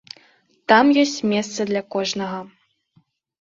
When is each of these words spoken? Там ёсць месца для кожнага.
Там 0.71 0.85
ёсць 1.01 1.19
месца 1.33 1.67
для 1.73 1.81
кожнага. 1.97 2.41